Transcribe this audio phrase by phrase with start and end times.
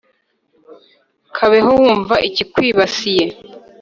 [1.35, 3.25] kabeho wumva ikikwibasiye